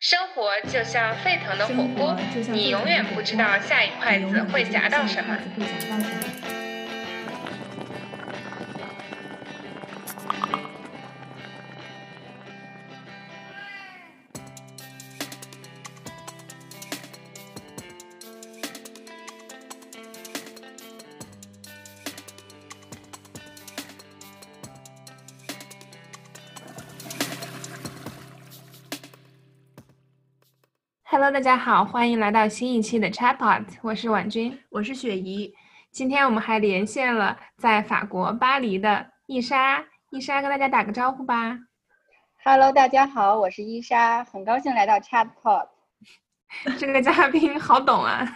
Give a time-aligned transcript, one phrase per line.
[0.00, 2.16] 生活就像沸腾的火锅，
[2.50, 5.36] 你永远不知道下一筷子会夹到什么。
[31.30, 34.58] Hello，大家好，欢迎来到新一期的 Chatbot，我是婉君。
[34.68, 35.54] 我是雪姨，
[35.92, 41.56] 今天我们还连线了在法国巴黎的伊莎，伊莎跟大家打个招呼吧。
[42.44, 45.68] Hello，大家好，我是伊莎，很高兴来到 Chatpot。
[46.76, 48.26] 这个嘉宾好懂啊，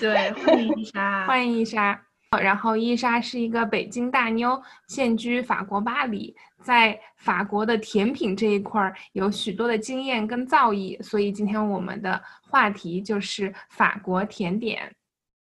[0.00, 2.02] 对，欢迎伊莎， 欢迎伊莎。
[2.38, 14.94] 然后伊莎是一个北京大妞，现居法国巴黎，在法国的甜品这一块儿有许多的经验跟造诣，所以今天我们的话题就是法国甜点。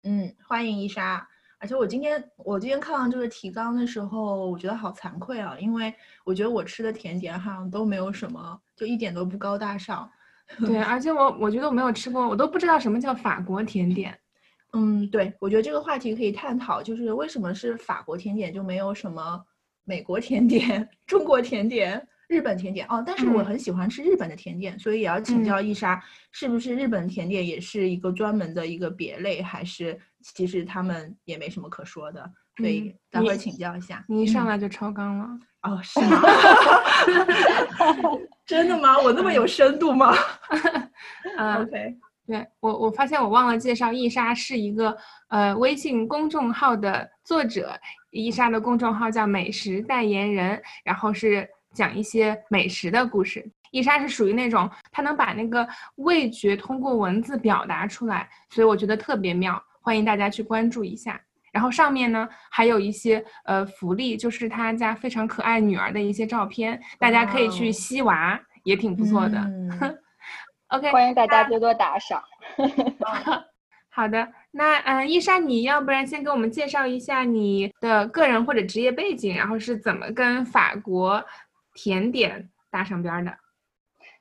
[0.03, 1.27] 嗯，欢迎伊莎。
[1.61, 10.11] 而且我今天我今天看到这个提纲的时候，我觉得好惭愧啊，因为我觉得我吃的甜点好像都没有什么，就一点都不高大上。
[10.59, 14.15] 对， 而且我我觉得我没有吃过，我都不知道什么叫法国甜点。
[14.75, 19.41] 嗯，对，我觉得这个话题可以探讨，就是为什么是法国甜点就没有什么
[19.85, 23.03] 美国甜点、 中国甜点、日本甜点哦？
[23.07, 26.03] 但是我嗯很喜欢吃日本的甜点，所以也要请教伊莎，
[26.33, 32.29] 是不是日本甜点也是一个专门的一个别类，还是其实他们也没什么可说的？
[32.57, 34.05] 所以待会儿请教一下。
[34.09, 35.29] 你一上嗯来就超纲了。
[35.63, 36.21] 哦，是吗？
[38.47, 38.99] 真的吗？
[39.01, 40.15] 我那么有深度吗
[41.37, 41.63] 嗯？
[41.67, 44.97] OK，对我我发现我忘了介绍，伊莎是一个
[45.29, 47.79] 呃微信公众号的作者，
[48.11, 53.47] 伊莎的公众号叫美食代言人，然后是讲一些美食的故事。
[53.71, 61.21] 伊莎是属于那种她能把那个味觉通过文字表达出来，所以我觉得特别妙，欢迎大家去关注一下。
[61.53, 69.39] 然后上面呢还有一些呃福利，就是他家非常可爱女儿的一些照片，大家可以去吸娃，也挺不错的。
[69.39, 69.99] 嗯
[70.75, 72.21] OK，欢迎大家多多打赏。
[73.89, 81.25] 好的，那嗯、呃伊莎，你要不然先给我们介绍一下你的个人或者职业背景，然后是怎么跟法国
[81.75, 83.33] 甜点搭上边儿的？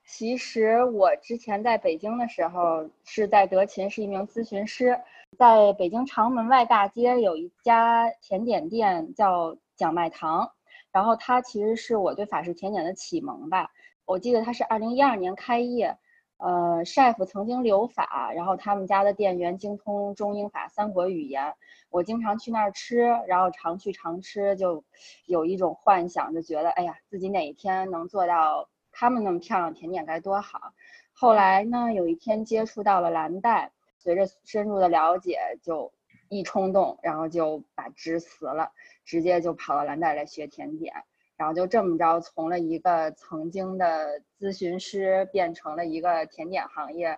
[0.05, 4.95] 其实我之前在北京的时候是在德勤是一名咨询师，
[5.39, 10.51] 在北京长门外大街有一家甜点店叫蒋麦堂，
[10.91, 13.71] 然后它其实是我对法式甜点的启蒙吧。
[14.05, 15.97] 我记得它是二零一二年开业，
[16.37, 21.53] 呃，chef 曾经留法，然后他们家的店员精通中英法三国语言，
[21.89, 24.83] 我经常去那儿吃，然后常去常吃，就
[25.25, 30.73] 有一种幻想，就觉得哎呀，自己哪一天能做到他们那么漂亮甜点该多好。
[31.13, 35.93] 后来呢，有一天接触到了蓝带，随着深入的了解，就
[36.27, 38.71] 一冲动，然后就把职辞了，
[39.05, 40.93] 直接就跑到蓝带来学甜点。
[41.35, 47.17] 然后就这么着，从了一个曾经的咨询师，变成了一个甜点行业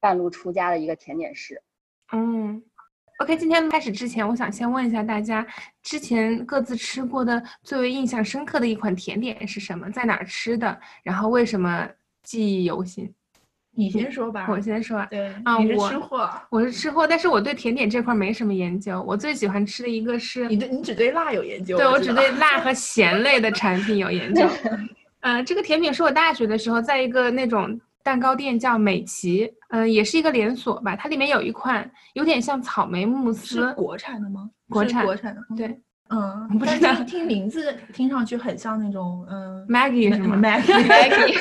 [0.00, 1.62] 半路出家的一个甜点师。
[2.12, 2.62] 嗯
[3.18, 5.46] ，OK，今天开始之前，我想先问一下大家，
[5.82, 9.90] 之前各自吃过的最为印象深刻的一款甜点是什么？
[9.90, 10.80] 在哪儿吃的？
[11.02, 11.88] 然后为什么
[12.22, 13.14] 记忆犹新？
[13.80, 14.46] 你先说吧。
[14.48, 15.06] 我先说。
[15.08, 19.02] 对，你是啊我吃货，我是吃货，但是我对甜点这块儿没什么研究。
[19.02, 21.78] 我最喜欢吃的一个是你对你只对辣有研究。
[21.78, 24.46] 对我只对辣和咸类的产品有研究。
[25.20, 30.94] 呃，这个甜品是我大学的时候在一个那种蛋糕店叫美琪，嗯、也是一个连锁吧。
[30.96, 34.50] 它里面有一款有点像草莓慕是斯，国产的吗？
[34.68, 35.40] 国产国产的。
[35.56, 35.80] 对
[36.10, 41.38] 嗯，不知道听听名字听上去很像那种嗯 Maggie 是吗？Maggie，Maggie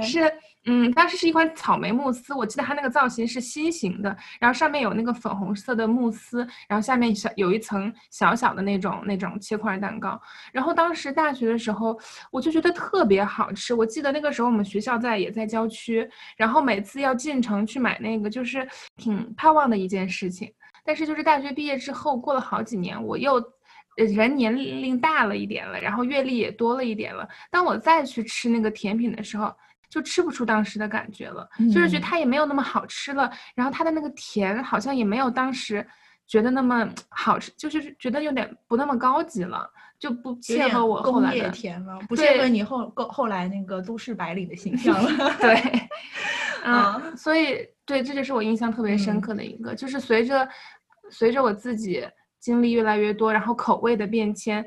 [0.00, 0.32] 是，
[0.66, 10.20] 嗯，当时是一款草莓慕斯，我记得它那个造型是心形的，然后上面有那个粉红色的慕斯，然后下面小有一层小小的那种那种切块蛋糕。
[10.52, 11.98] 然后当时大学的时候，
[12.30, 13.74] 我就觉得特别好吃。
[13.74, 18.66] 我记得那个时候我们学校在也在郊区，然后每次要进城去买那个，就是
[18.96, 20.50] 挺盼望的一件事情。
[20.84, 23.34] 但是就是大学毕业之后，过了好几年，我又
[23.96, 27.28] 呃人年龄大了一点了，然后阅历也多了一点了。
[27.50, 29.54] 当我再去吃那个甜品的时候，
[29.88, 35.86] 就吃不出当时的感觉了，就是觉得嗯它也没有那么好吃了，然后它的那个甜好像也没有当时
[36.26, 41.48] 觉得那么好吃，就是觉得有点不那么高级了，就不切合我后来的。
[41.50, 45.10] 甜了，不对切合你后后后来那个都市白领的形象了。
[45.40, 45.54] 对
[46.64, 50.48] 嗯，啊所以对，这就是我印象特别深嗯刻的一个，就是随着
[51.10, 52.02] 随着我自己
[52.40, 54.64] 经历越来越多，然后口味的变迁，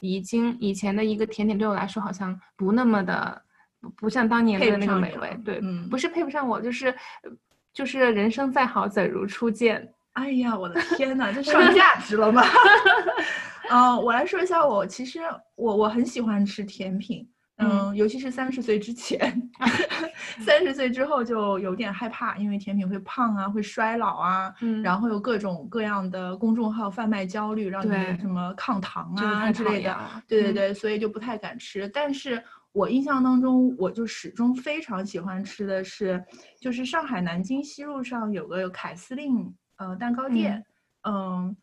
[0.00, 3.42] 已经以前的一个甜点对我来说好像不那么的
[3.80, 5.38] 不不像当年的那个美味。
[5.44, 6.94] 对，嗯，不是配不上我，就是
[7.72, 9.86] 就是人生再好，怎如初见。
[10.14, 12.42] 哎呀，我的天呐，这 上价值了吗？
[13.68, 15.20] 嗯， 我来说一下，我其实
[15.56, 17.28] 我我很喜欢吃甜品。
[17.56, 19.50] 嗯，尤其是三十岁之前，
[20.44, 29.96] 三十岁之后就有点害怕，因为甜品会胖啊，会衰老啊，嗯，然后有各种各样的公众号贩卖焦虑，让你什么抗糖啊之类的，
[30.26, 31.88] 对对对，所以就不太敢吃。
[31.90, 32.42] 但是
[32.72, 36.24] 我印象当中，我就始终非常喜欢吃的是，
[36.60, 40.64] 就是上海南京西路上有个凯司令呃蛋糕店，
[41.08, 41.56] 嗯，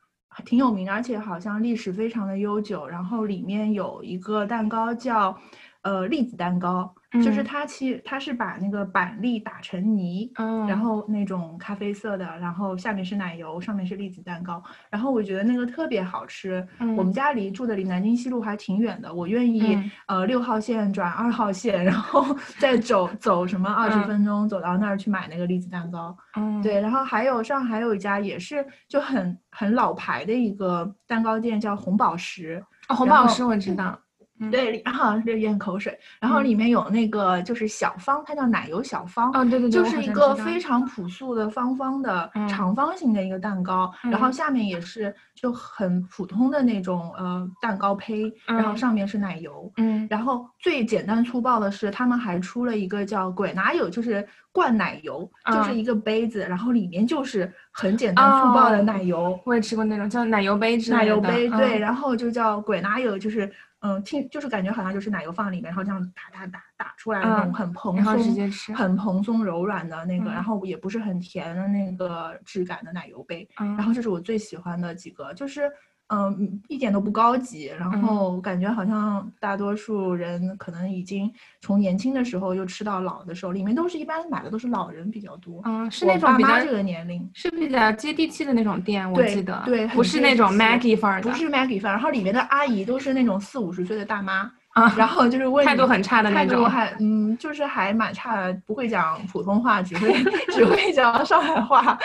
[0.45, 2.87] 挺有名的，而且好像历史非常的悠久。
[2.87, 5.37] 然后里面有一个蛋糕叫。
[5.83, 6.93] 呃，栗子蛋糕
[7.23, 10.31] 就是它，其实它是把那个板栗打成泥，
[10.67, 16.65] 然后那种咖啡色的，然后下面是奶油，上面是栗子蛋糕，然后我觉得那个特别好吃。
[16.95, 22.23] 我们家离住的离南京西路还挺远的，我愿意呃六号线转二号线，然后
[22.59, 26.15] 再走走什么二十分钟走到那儿去买那个栗子蛋糕。
[26.37, 32.63] 嗯，对，然后还有上海有一家也是就很很老牌的一个蛋糕店，叫红宝石。
[32.87, 33.99] 哦，红宝石我知道。
[34.49, 63.51] 对，然后流咽口水，然后里面有那个就是小方，它叫奶油小方，哦对对对，就是一个非常朴素的方方的长方形的一个蛋糕，然后下面也是就很普通的那种呃蛋糕胚，然后上面是奶油，嗯，然后最简单粗暴的是他们还出了一个叫鬼哪有，就是灌奶油，就是一个杯子，然后里面就是很简单粗暴的奶油，我也吃过那种叫奶油杯之类的，奶油杯对，然后就叫鬼哪有，就是。
[63.81, 73.47] 嗯，听就是感觉好像就是奶油放里面，然后这样打打打打出来那种很蓬松、很蓬松柔软的那个，然后也不是很甜的那个质感的奶油杯。
[73.57, 75.71] 然后这是我最喜欢的几个，就是。
[76.13, 81.31] 嗯，一点都不高级，然后感觉好像大多数人可能已经
[81.61, 85.61] 从年轻的时候又吃到老的时候，里面都是一般买的都是老人比较多。
[85.63, 89.63] 嗯，是那种比较这个年龄，是比较接地气的那种店，我记得。
[89.65, 91.31] 对，不是那种 Maggie 范儿的。
[91.31, 94.51] 不是 Maggie 范儿，然后里面的阿姨都是那种四五十岁的大妈。
[94.73, 100.13] 啊，然后就是问态度很差的那种，态度还嗯，就是还蛮差的，不会讲普通话，只会
[100.53, 101.97] 只会讲上海话，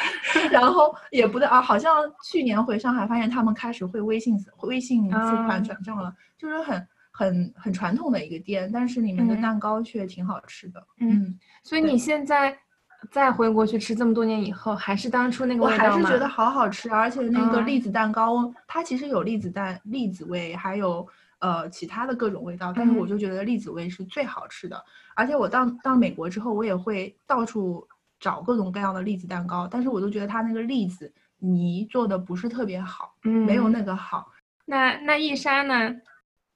[0.50, 10.84] 然后也不对啊，好像去年回上海发现他们开始会微信微信付款转账了，就是很很很传统的一个店，但是里面的蛋糕却挺好吃的。
[10.98, 12.58] 嗯，所以你现在
[13.12, 15.90] 再回国去吃，这么多年以后，还是当初那个味道吗？
[15.92, 21.06] 我还是觉得好好吃，而且那个栗子蛋糕，它其实有栗子蛋栗子味，还有。
[21.38, 24.82] 呃，其他的各种味道，但是我就觉得栗子味是最好吃的。
[25.14, 27.86] 而且我到到美国之后，我也会到处
[28.18, 34.32] 找各种各样的栗子蛋糕，但是我都觉得它那个栗子泥做的不是特别好，嗯，没有那个好。
[34.64, 35.94] 那那易莎呢？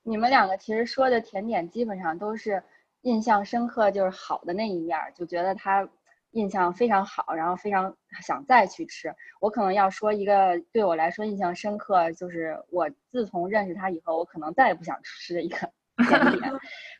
[0.03, 2.63] 你们两个其实说的甜点基本上都是
[3.03, 5.89] 印象深刻，就是好的那一面，就觉得它。
[6.33, 9.15] 印象非常好，然后非常想再去吃。
[9.41, 15.57] 我可能要说一个对我来说印象深刻，就是我自从认识他以后，我可能再也不想吃的一个
[16.09, 16.53] 甜点。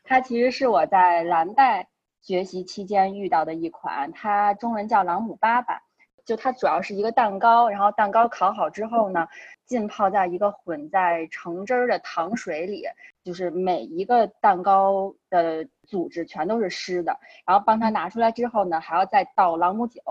[0.03, 1.87] 它其实是我在蓝带
[2.21, 5.81] 学习期间遇到的一款，它中文叫朗姆巴巴。
[6.23, 9.27] 就它主要是一个蛋糕，然后蛋糕烤好之后呢，
[9.65, 12.85] 浸泡在一个混在橙汁儿的糖水里，
[13.23, 17.19] 就是每一个蛋糕的组织全都是湿的。
[17.45, 20.01] 然后帮它拿出来之后呢，还要再倒朗姆酒，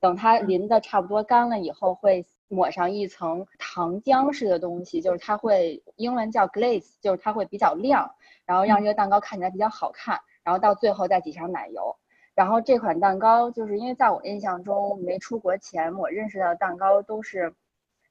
[0.00, 10.20] 等它淋的差不多干了以后，会抹上一层糖浆似的东西，就是它会英文叫 glaze，就是它会比较亮，然后让这个蛋糕看起来比较好看。
[10.44, 11.96] 然后到最后再挤上奶油。
[12.36, 17.52] 然后这款蛋糕，就是因为在我印象中，没出国前我认识到的蛋糕都是，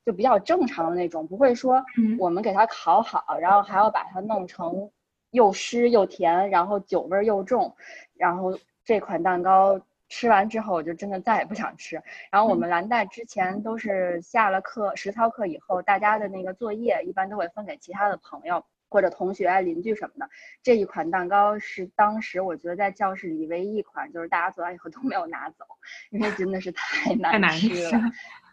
[0.06, 1.84] 就比较正常的那种，不会说
[2.20, 4.90] 我们给它烤好，然后还要把它弄成
[5.32, 7.76] 又湿又甜，然后酒味又重。
[8.16, 12.02] 然后这款蛋糕吃完之后，我就真的再也不想吃。
[12.32, 18.64] 然后我们蓝带之前都是下了课实操课以后，大家的那个作业一般都会分给其他的朋友。
[18.88, 20.30] 或者同学、邻居什么的，
[20.64, 25.66] 这一款蛋糕是当时我觉得在教室里唯一一款，就是大家做完以后都没有拿走，
[26.12, 28.00] 因为真的是太难吃了。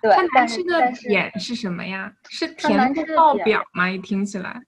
[0.02, 2.12] 对，它难吃的点是什么呀？
[2.28, 3.88] 是甜度爆表吗？
[3.88, 4.60] 一听起来，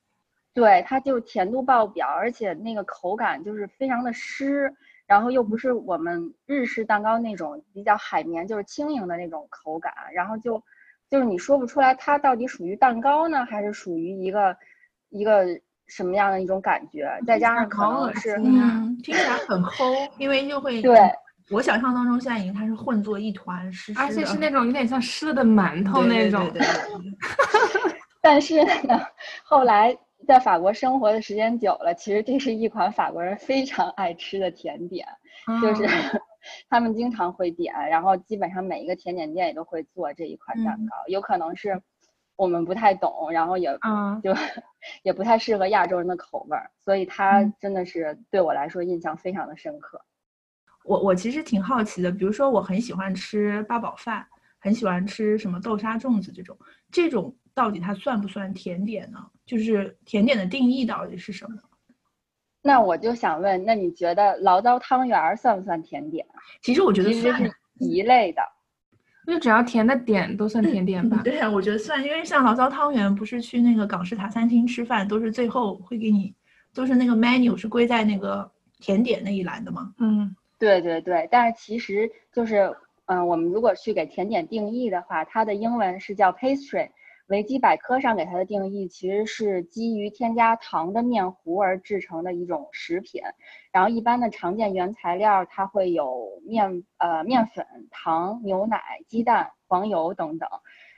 [0.55, 4.73] 对，它就甜度爆表，而且那个口感就是非常的湿，
[5.07, 10.63] 然后又不是我们日式蛋糕那种比较海绵，就是轻盈的那种口感，然后就
[11.11, 14.57] 就是你说不出来它到底属于蛋糕呢，还是属于一个。
[15.11, 15.47] 一个
[15.87, 17.09] 什么样的一种感觉？
[17.25, 20.99] 再加上可能是听起来很齁，因为就会对
[21.51, 26.51] 我想象当中现在已经它是混作一团湿湿的，而且是那种有点像湿了的馒头那种。
[26.53, 27.95] 对对对。
[28.23, 28.99] 但是呢，
[29.45, 29.95] 后来
[30.27, 35.07] 在法国生活的时间久了，其实这是一款法国人非常爱吃的甜点，
[35.61, 35.85] 就是
[36.71, 40.97] 他们经常会点，然后基本上每一个甜点店也都会做这一款蛋糕。
[41.09, 41.79] 有可能是
[42.37, 43.79] 我们不太懂，然后也
[44.23, 44.35] 就
[45.03, 50.01] 也不太适合亚洲人的口味儿，所以它真的是对我来说印象非常的深刻。
[50.85, 54.25] 我我其实挺好奇的，比如说我很喜欢吃八宝饭，
[54.59, 56.57] 很喜欢吃什么豆沙粽子这种，
[56.93, 59.19] 这种到底它算不算甜点呢？
[59.47, 61.57] 就是甜点的定义到底是什么？
[62.63, 66.25] 那我就想问，那你觉得醪糟汤圆算不算甜点？
[66.63, 68.43] 其实我觉得算是一类的，
[69.27, 71.21] 因为只要甜的点都算甜点吧？
[71.25, 76.35] 对呀，我觉得算，因为像醪糟汤圆，不是去那个港式茶餐厅吃饭，都是最后会给你，
[76.75, 78.51] 都是那个 menu 是归在那个
[78.81, 79.95] 甜点那一栏的嘛？
[79.99, 80.35] 嗯。
[80.65, 86.89] 对对对，但是其实就是，嗯，我们如果去给甜点定义的话，它的英文是叫 pastry。
[87.27, 93.23] 维基百科上给它的定义其实是基于添加糖的面糊而制成的一种食品。
[93.73, 100.49] 然后一般的常见原材料它会有面呃面粉、糖、牛奶、鸡蛋、黄油等等。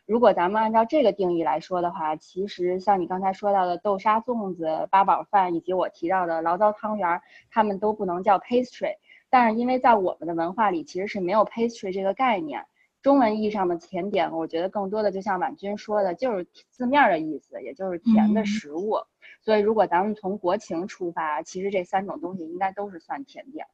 [0.04, 7.20] 如果咱们按照这个定义来说的话，其实像你刚才说到的豆沙粽子、八宝饭以及我提到的醪糟汤圆，
[7.50, 8.94] 它们都不能叫 pastry。
[9.38, 12.64] 但是因为在我们的文化里，其实是没有 pastry 这个概念。
[13.02, 18.96] 中文意义上的甜点，我觉得更多的就像婉君说的，就是字面的意思，也就是甜的食物。
[19.42, 23.66] 所以如果咱们从国情出发，其实这三种东西应该都是算甜点。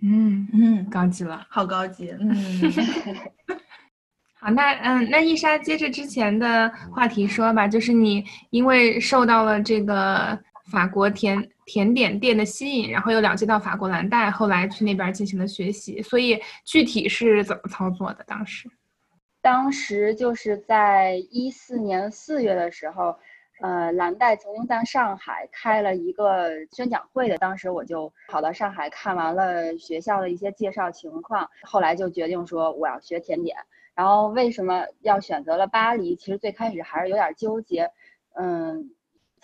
[0.00, 2.12] 嗯嗯，高级了，好高级。
[2.20, 2.30] 嗯，
[4.34, 10.38] 好，那嗯，那伊莎接着之前的话题说吧，就是你因为受到了这个
[10.70, 11.50] 法国甜。
[11.66, 16.00] 甜点店的吸引，然后又了解到法国蓝带，后来去那边进行了学习。
[16.00, 18.24] 所以具体是怎么操作的？
[18.24, 18.70] 当时，
[19.42, 23.18] 当时就是在一四年四月的时候，
[23.60, 27.36] 呃，蓝带曾经在上海开了一个宣讲会的。
[27.38, 33.56] 当时我就跑到上海看完了学校的一些介绍情况，后来就决定说我要学甜点。
[33.96, 36.14] 然后为什么要选择了巴黎？
[36.14, 37.90] 其实最开始还是有点纠结，
[38.36, 38.92] 嗯。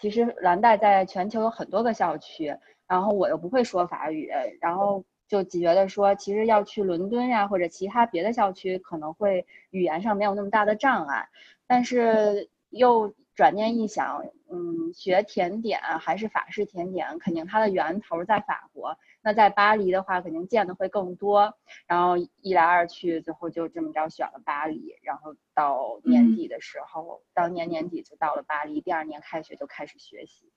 [0.02, 2.54] 其实蓝带在全球有很多个校区，
[2.86, 4.28] 然后我又不会说法语，
[4.60, 11.28] 然后就觉得说，其实要去伦敦呀或者其他别的校区，可能会语言上没有那么大的障碍，
[11.66, 13.14] 但是又。
[13.34, 18.94] 转念一想，嗯，学甜点还是法式甜点，肯定它的源头在法国。
[19.22, 21.54] 那在巴黎的话，肯定见的会更多。
[21.86, 24.94] 然后一来二去，最后就这么着选了巴黎。
[25.02, 28.80] 然后到年底的时候，当年年底就到了巴黎。
[28.80, 30.52] 第二年开学就开始学习。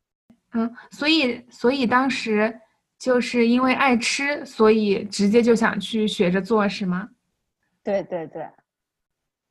[0.53, 2.59] 嗯，所以所以当时
[2.97, 7.09] 就是因为爱吃，所以直接就想去学着做，是吗？
[7.83, 8.49] 对对对。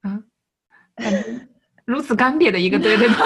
[0.03, 1.49] 嗯。
[1.85, 3.17] 如此干瘪的一个对对对，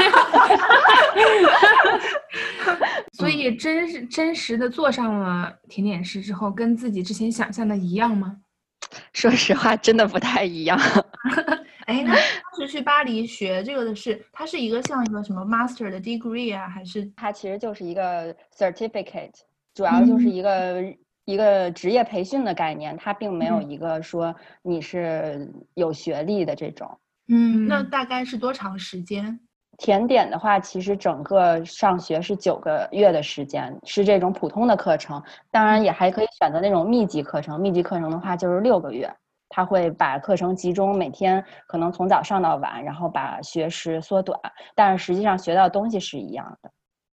[3.12, 8.36] 所以真是真实的做上了甜点师之后，跟自己之前想象的一样吗？
[9.12, 10.78] 说实话，真的不太一样。
[11.86, 12.20] 哎，那当
[12.58, 19.32] 时去巴黎学这个的是，它是一个像一个什么 master 的 degree 啊，还是它其实就是一个 certificate，
[19.74, 20.82] 主要就是一个
[21.24, 26.98] 一个职业培训的概念，它并没有一个说你是有学历的这种。
[27.28, 29.38] 嗯，那大概是多长时间？
[29.76, 35.22] 甜点的话，其实整个上学是九个月的时间，是这种普通的课程。
[35.52, 37.60] 当然，也还可以选择那种密集课程。
[37.60, 39.08] 密集课程的话，就是六个月，
[39.48, 44.36] 他会把课程集中，每天可能从早上到晚，然后把学时缩短。
[44.74, 46.72] 但是实际上学到的东西是一样的。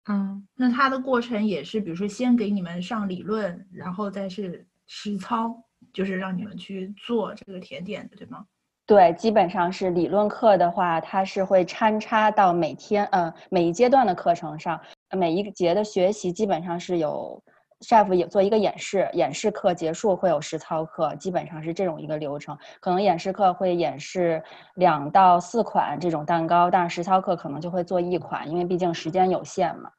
[0.09, 5.55] 嗯，那它的过程也是，比如说先给你们上理论，然后再是实操，
[5.93, 8.43] 就是让你们去做这个甜点的，对吗？
[8.87, 14.79] 对，基本上是理论课的话，它是会穿插到每天呃每一阶段的课程上，
[15.17, 17.41] 每一节的学习基本上是有
[17.81, 22.55] chef 也做一个演示，演示课结束会有实操课，基本上是这种一个流程。
[22.79, 24.43] 可能演示课会演示
[24.75, 29.89] 两到四款这种蛋糕，但是实操课可能就会做一款，因为毕竟时间有限嘛。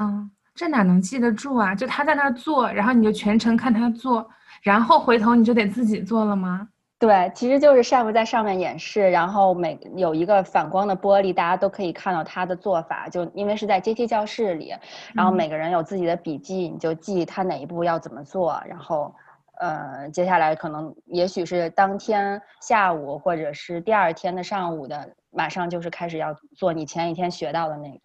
[0.00, 1.72] 嗯，这哪能记得住啊？
[1.72, 4.28] 就他在那儿做，然后你就全程看他做，
[4.60, 6.68] 然后回头你就得自己做了吗？
[7.00, 13.08] 对，其实就是 chef 在上面演示，然后每有一个反光的玻璃，大家都可以看到他的做法。
[13.08, 14.74] 就因为是在阶梯教室里，
[15.14, 18.60] 然后每个人有自己的笔记，你就记他哪一步要怎么做。
[18.66, 19.14] 然后，
[19.60, 28.00] 呃，接下来可能也许是当天下午，或者是第二天的上午的，马上就是开始要做你前一天学到的那个。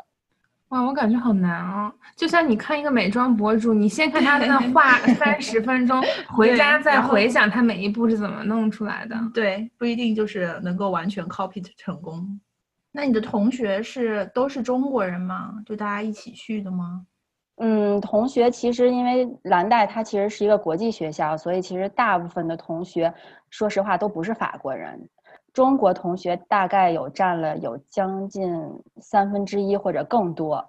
[0.74, 1.94] 哇，我感觉好难啊！
[2.16, 6.02] 就像你看一个美妆博主，你先看他那 画三十分钟，
[6.36, 9.16] 回家再回想他每一步是怎么弄出来的。
[9.36, 12.40] 对，不一定就是能够完全 copy 成功。
[12.92, 15.54] 那你的同学是都是中国人吗？
[15.64, 17.06] 就大家一起去的吗？
[17.58, 23.14] 嗯，同学其实因为蓝带它其实是一个国际学校，所以其实大部分的同学，
[23.52, 25.08] 说实话都不是法国人。
[25.54, 28.52] 中国同学大概有占了有将近
[29.00, 30.68] 三分之一或者更多。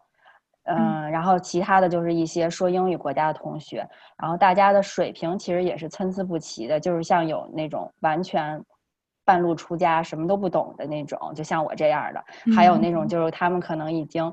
[0.65, 8.63] 嗯，然后其他的就是一些说英语国家的同学，然后大家的水平其实也是参差不齐的，就是像有那种完全。
[9.27, 12.23] 半路出家，什么都不懂的那种，就像我这样的，
[12.55, 14.31] 还有那种就是他们可能已经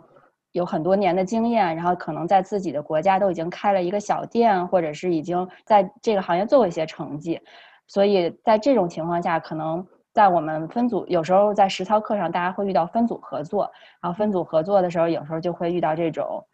[0.52, 7.40] 有很多年的经验，然后可能在自己的国家都已经开了一个小店，或者是已经在这个行业做过一些成绩，
[7.88, 16.46] 所以在这种情况下，可能在我们分组，有时候在实操课上，大家会遇到分组合作，然后分组合作的时候，有时候就会遇到这种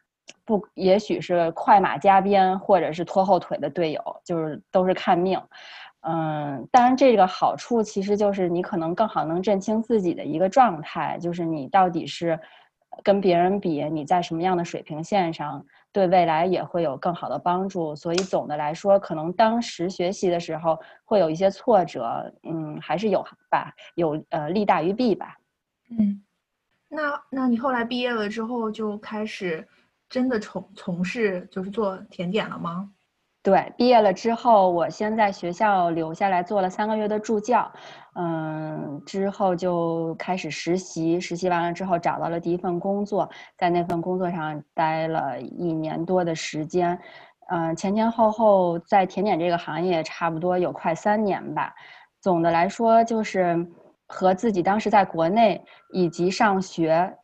[0.45, 5.41] 不，也许是快马加鞭，或者是拖后腿的队友，就是都是看命。
[6.01, 12.39] 嗯，当然，这个好处其实就是你可能更好能认清自己的一个状态，就是你到底是
[13.03, 17.95] 跟别人比，你在什么样的水平线上，对未来也会有更好的帮助。
[17.95, 25.37] 所以总的来说，可能当时学习的时候会有一些挫折，嗯，还是有吧，有呃利大于弊吧。
[25.89, 26.23] 嗯，
[26.89, 29.67] 那那你后来毕业了之后就开始
[30.09, 32.91] 真的从从事就是做甜点了吗？
[33.47, 37.71] 对，毕业了之后，我先在学校留下来做了三个月的助教，
[38.15, 46.99] 嗯，之后就开始实习，实习完了之后找到了第一份工作，在那份工作上待了一年多的时间，
[47.49, 51.73] 嗯，前前后后在甜点这个行业差不多有快三年吧。
[52.19, 53.65] 总的来说，就是
[54.07, 55.63] 和自己当时在国内
[55.93, 57.17] 以及上学。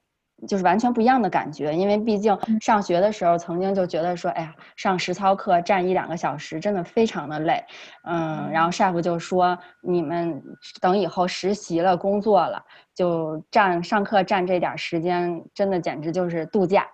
[0.47, 7.63] 就是完全不一样的感觉，因为毕竟上学的时候曾经就觉得说，哎呀，上实操课站一两个小时真的非常的累，
[8.03, 10.41] 嗯，然后 chef 就说你们
[10.81, 16.87] 等以后实习了工作了，就站上课站这点时间，真的简直就是度假，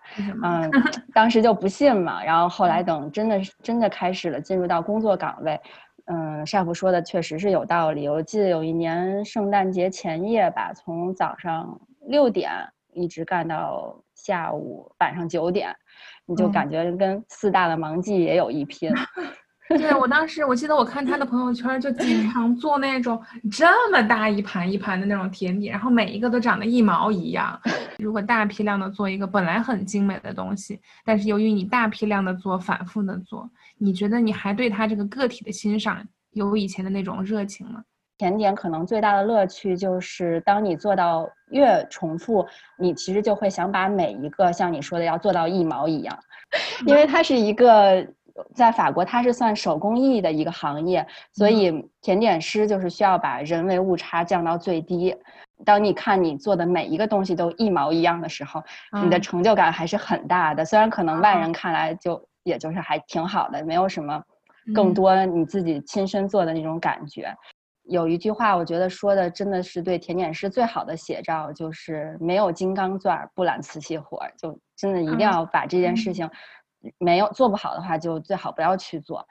[0.44, 0.70] 嗯，
[1.14, 5.60] 当时就不信嘛，然后后来等真的真的开始了进入到工作岗位，
[6.06, 12.52] 嗯，chef 说的确实是有道理，我记得有一年圣诞节前夜吧，从早上六点。
[12.94, 15.76] 一直干到下午晚上九点，
[16.26, 18.92] 你就感觉跟四大的忙季也有一拼。
[19.70, 23.22] 对我当时，我记得我看他的朋友圈，就经 常做那种
[23.52, 27.60] 这么大一盘一盘的那种甜点，然后每一个都长得一毛一样。
[28.00, 33.48] 如果大批量的做一个本来很精美的东西，但是由于你大批量的做，反复的做，
[33.78, 37.84] 你觉得你还对他这个个体的欣赏有以前的那种热情吗？
[38.20, 42.46] 甜点可能最大的乐趣就是，当你做到越重复，
[42.78, 46.20] 你其实就会想把每一个像你说的要做到一毛一样，
[46.86, 48.06] 因为它是一个
[48.54, 55.16] 在法国，它是算手工艺的一个行业，所以甜点师就是需要把人为误差降到最低。
[55.64, 58.62] 当你看你做的每一个东西都一毛一样的时候，
[59.02, 60.66] 你的成就感还是很大的。
[60.66, 64.22] 虽然可能外人看来就也就是还挺好的，没有什么
[64.76, 67.34] 更多你自己亲身做的那种感觉。
[67.90, 76.30] 有一句话，我觉得说的真的是对甜点师最好的写照，就是没有金刚钻不揽瓷器活，就真的一定要把这件事情
[77.00, 79.28] 没有做不好的话，就最好不要去做。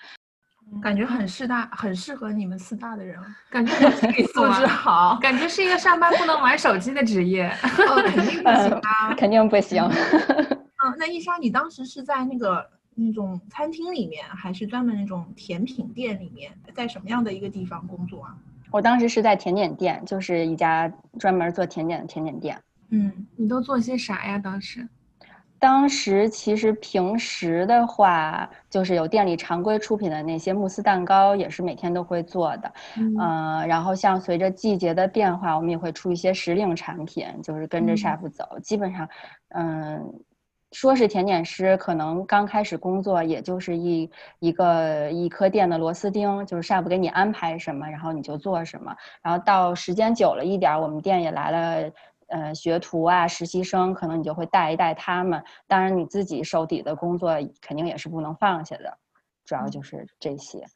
[0.83, 3.19] 感觉很适大，很适合你们四大的人，
[3.49, 3.73] 感觉
[4.35, 7.49] 素质好，感觉是一个上班不能玩手机的职业。
[7.89, 9.83] 哦，肯定不行啊，肯定不行。
[10.85, 12.69] 嗯，那伊莎，你当时是在那个？
[13.01, 18.37] 那种餐厅里面，还是专门那种甜品店里面，在什么样的一个地方工作啊？
[18.71, 22.59] 我当时是在甜点店，就是一家专门做甜点的甜点店。
[22.91, 24.39] 嗯，你都做些啥呀？
[24.39, 24.89] 当时，
[25.59, 32.73] 当时其实平时的话，就是有店里常规出品的那些慕斯蛋糕，也是每天都会做的。
[32.97, 38.59] 嗯，然后像随着季节的变化，我们也会出一些时令产品，就是跟着 chef 走。
[38.63, 39.09] 基本上，
[39.51, 40.21] 嗯。
[40.73, 48.95] 说是甜点师，可能刚开始工作，也就是一一个一颗店的螺丝钉，就是 chef 给你安排什么，然后你就做什么。
[49.23, 51.91] 然后到时间久了一点，我们店也来了，
[52.27, 55.43] 呃，学徒啊，实习生，可能你就会带一带他们。
[55.67, 58.99] 当然，你自己手底的工作肯定也是不能放下的，
[59.47, 60.67] 主要就是这些。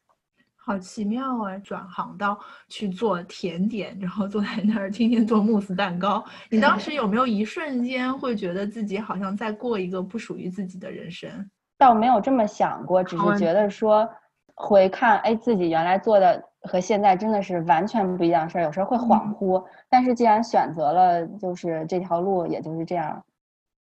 [0.65, 1.57] 好奇妙啊！
[1.57, 6.23] 转行到去做甜点，然后坐在那儿天天做慕斯蛋糕。
[6.49, 11.29] 你当 时有没有一瞬间会觉得自己好像在过一个不属于自己的人生？
[11.77, 14.09] 倒没有这么想过，只是觉得说
[14.55, 19.61] 回看，哎，自己原来做的和现在真的是完全不一样事儿，有时候会恍惚。
[19.89, 23.21] 但是既然选择了，就是这条路，也就是这样，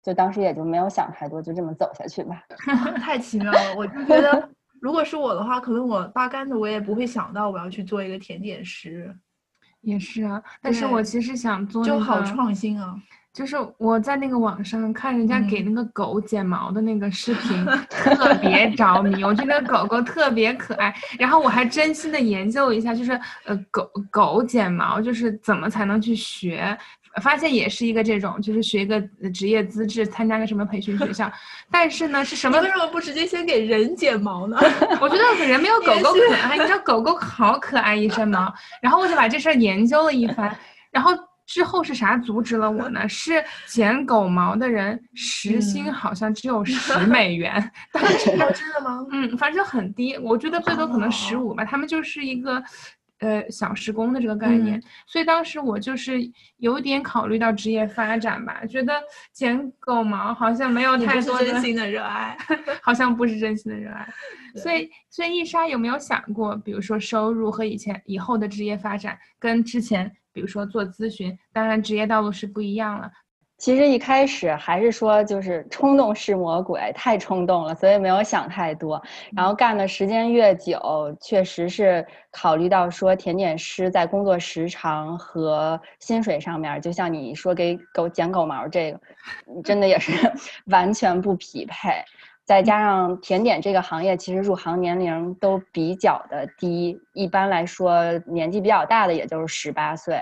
[0.04, 2.40] 就当时也就没有想太多，就这么走下去吧。
[3.02, 4.48] 太奇妙了，我就觉得。
[4.80, 9.14] 如果是我的话，可能我八竿子我也不会想到我要去做一个甜点师。
[9.80, 12.96] 也是啊，但是我其实想做那就好创新啊！
[13.32, 19.22] 就是我在那个网上看人家给嗯那个狗剪毛的那个视频， 特别着迷。
[19.22, 23.12] 我觉得狗狗特别可爱，然后我还真心的研究一下，就是
[23.44, 26.76] 呃狗狗剪毛就是怎么才能去学，
[27.20, 31.30] 发现也是一个这种，就是学一个呃职业资质，参加个什么培训学校。
[31.70, 32.70] 但是呢，是什么你为？
[32.72, 34.56] 什么不直接先给人剪毛呢？
[35.00, 38.52] 我觉得人没有狗狗可爱，你知道狗狗好可爱一身毛。
[38.82, 40.56] 然后我就把这事儿研究了一番，
[40.90, 41.12] 然后
[41.46, 43.08] 之后是啥阻止了我呢？
[43.08, 49.06] 是剪狗毛的人时薪嗯好像只有 十美元，当时哦真的吗？
[49.10, 51.64] 嗯，反正很低，我觉得最多可能十哦五吧。
[51.64, 52.62] 他们就是一个。
[53.18, 56.18] 呃，小时工的这个概念，嗯所以当时我就是
[56.58, 58.92] 有点考虑到职业发展吧，觉得
[59.32, 62.36] 剪狗毛好像没有太多的真心的热爱。
[62.80, 64.08] 好像不是真心的热爱。
[64.56, 73.10] 所以，所以一莎有没有想过，比如说收入和以前以后的职业发展，跟之前，比如说做咨询，当然职业道路是不一样了。
[73.58, 79.02] 其实一开始还是说就是冲动是魔鬼，太冲动了，所以没有想太多。
[79.36, 80.80] 然后干的时间越久，
[81.20, 89.00] 确实是考虑到说甜点师在工作时长和薪水上面，就像你说给狗剪狗毛这个，
[89.62, 90.12] 真的也是
[90.70, 91.90] 完全不匹配。
[92.48, 100.18] 再加上甜点这个行业，其实入行年龄都比较的低，一般来说年纪比较大的也就是十八岁，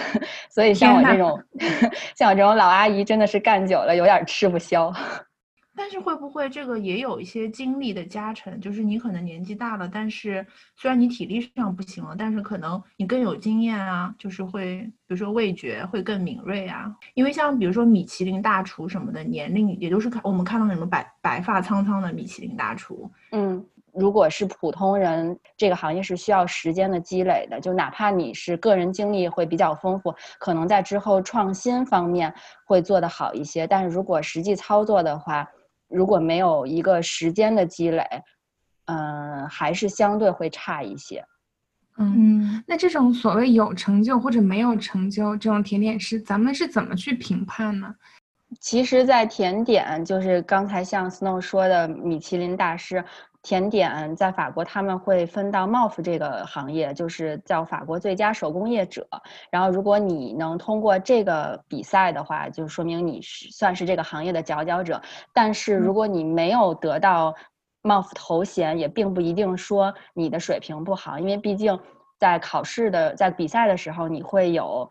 [0.50, 1.42] 所以像我这种
[2.14, 4.92] 像我这种老阿姨真的是干久了有点吃不消。
[5.80, 8.60] 但是会不会这个也有一些经历的加成？
[8.60, 16.94] 就是你可能年纪大了，但是虽然你体力上不行了，但是可能你更有经验啊，就是会比如说味觉会更敏锐啊。
[17.14, 23.64] 因为像比如说米其林大厨什么的，年龄也就是看我们看到什么白白发苍苍的米其林大厨，嗯，
[23.94, 27.58] 如果是普通人，这个行业是需要时间的积累的。
[27.58, 32.30] 就哪怕你是个人经历会比较丰富，可能在之后创新方面
[32.66, 35.48] 会做得好一些，但是如果实际操作的话，
[35.90, 38.02] 如果没有一个时间的积累，
[38.86, 41.24] 嗯、还是相对会差一些。
[41.98, 47.94] 嗯，嗯，那这种所谓有成就或者没有成就这种甜点师，咱们是怎么去评判呢？
[48.58, 53.04] 其实，在甜点，就是刚才像 Snow 说的米其林大师，
[53.42, 59.06] 甜点在法国他们会分到 MOF 这个行业，就是叫法国最佳手工业者。
[59.50, 65.00] 然后，如果你能通过这个比赛的话，就说明你是算是这个行业的佼佼者。
[65.32, 67.34] 但是，如果你没有得到
[67.82, 71.78] MOF 头衔，也并不一定说你的水平不好，因为毕竟
[72.18, 74.90] 在考试的在比赛的时候，你会有。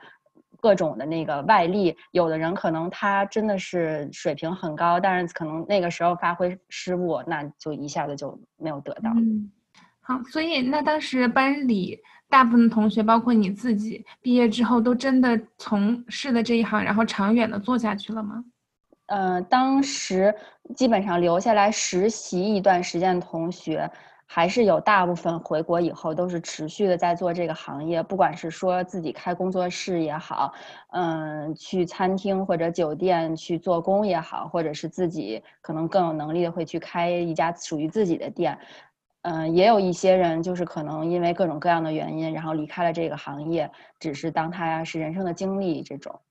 [0.62, 9.12] 各种的那个外力，有的人可能他真的是水平很高，但是可能那个时候发挥失误，那就一下子就没有得到。
[9.16, 9.52] 嗯，
[10.02, 18.44] 好，所以那当时班里大部分同学，包括你自己，毕业之后都真的从事的这一行，然后长远的做下去了吗？
[19.08, 20.36] 呃，当时
[20.76, 23.90] 基本上留下来实习一段时间的同学，
[24.32, 30.54] 还是有大部分回国以后都是持续的在做这个行业，不管是说自己开工作室也好，
[30.92, 38.56] 嗯，去餐厅或者酒店去做工也好，或者是自己可能更有能力的会去开一家属于自己的店。
[39.24, 46.22] 嗯，也有一些人就是可能因为各种各样的原因，然后离开了这个行业，只是当他是人生的经历这种。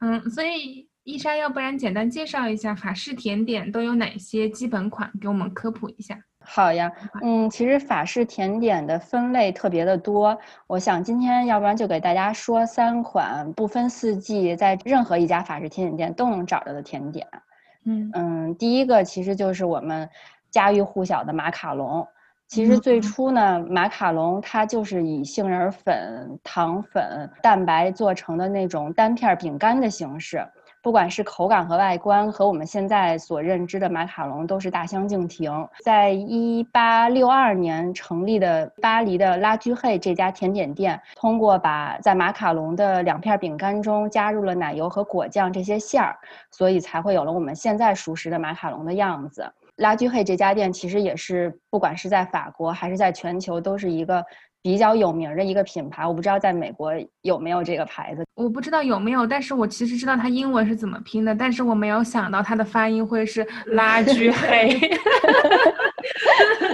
[0.00, 6.18] 嗯，所以伊莎，要不然简单介绍一下法式甜点都有哪些基本款，给我们科普一下。
[6.42, 6.90] 好呀，
[7.22, 17.26] 嗯，其实法式甜点的分类特别的多，我想今天要不然就给大家说三款不分四季，在任何一家法式甜点店都能找到的甜点。
[17.84, 20.08] 嗯嗯，第一个其实就是我们
[20.50, 22.06] 家喻户晓的马卡龙。
[22.48, 30.44] 其实最嗯初呢，马卡龙它就是以杏仁粉、糖粉、蛋白做成的那种单片儿饼干的形式。
[30.82, 35.52] 不管是口感和外观，和我们现在所认知的马卡龙都是大相径庭。
[35.84, 46.16] 在一八六二年成立的巴黎的拉居黑这家甜点店，通过把在马卡龙的两片饼干中加入了奶油和果酱这些馅儿，
[46.50, 49.52] 所以才会有了我们现在熟识的马卡龙的样子。
[49.76, 54.22] 拉居黑这家店其实也是，不管是在法国还是在全球，都是一个
[54.62, 56.06] 比较有名的一个品牌。
[56.06, 56.92] 我不知道在美国
[57.22, 58.24] 有没有这个牌子。
[58.34, 64.78] 我不知道有没有，但是我其实知道它英文是怎么拼的，但是我没有想到它的发音会是 拉居黑。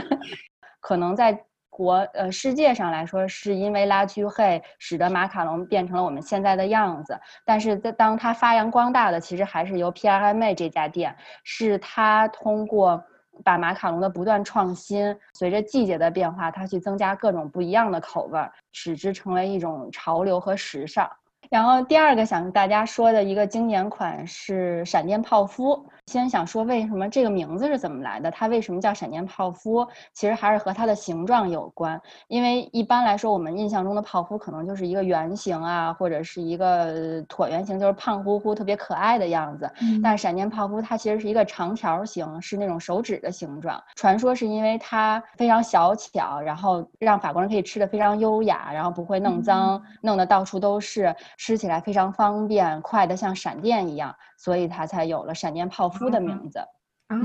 [0.81, 1.37] 可能在
[1.69, 7.19] 国呃世界上来说，是因为拉居黑使得马卡龙变成了我们现在的样子。
[7.45, 13.03] 但是在当它发扬光大的，其实还是由 Pierre Hermé 这家店，是它通过
[13.45, 18.41] 把马卡龙的不断创新，随着季节的变化，它去增加各种不一样的口味，
[18.73, 21.11] 使之成为一种潮流和时尚。
[21.51, 25.87] 然后第二个想跟大家说的一个经典款是闪电泡芙。
[26.07, 28.31] 先想说为什么这个名字是怎么来的？
[28.31, 29.85] 它为什么叫闪电泡芙？
[30.13, 32.01] 其实还是和它的形状有关。
[32.29, 39.69] 因为一般来说，我们印象中的泡芙可能就是一个圆形啊，或者是一个椭圆形，就是胖乎乎、特别可爱的样子。
[40.01, 43.83] 但闪电泡芙它其实是一个长条形，是那种手指的形状。
[43.97, 54.15] 传说是因为它非常小巧，然后让法国人可以吃的非常优雅，然后不会弄脏，弄得到处都是，吃起来非常方便，快的像闪电一样。
[54.37, 56.61] 所以它才有了闪电泡芙的名字。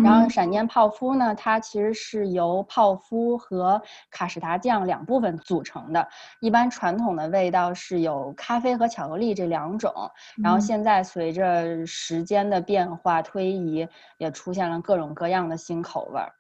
[0.04, 6.08] 然后闪电泡芙呢，它其实是由泡芙和卡士达酱两部分组成的。
[6.39, 9.91] 一般传统的味道是有咖啡和巧克力这两种。
[10.43, 13.88] 然后现在随着时间的变化推移，
[14.19, 16.32] 也出现了各种各样的新口味儿。